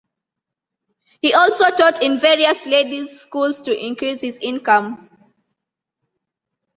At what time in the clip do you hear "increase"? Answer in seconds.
3.77-4.19